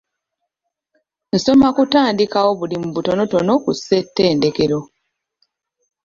Nsoma 1.35 1.67
kutandikawo 1.75 2.49
bulimu 2.59 2.87
butonotono 2.95 3.53
ku 3.63 3.71
ssettendekero. 3.77 4.79